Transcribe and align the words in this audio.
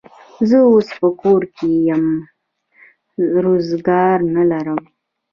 زه 0.49 0.57
اوس 0.71 0.87
په 0.99 1.07
کور 1.21 1.41
یمه، 1.87 2.15
روزګار 3.43 4.17
نه 4.35 4.43
لرم. 4.51 4.81